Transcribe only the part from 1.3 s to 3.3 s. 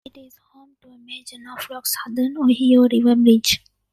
Norfolk Southern Ohio River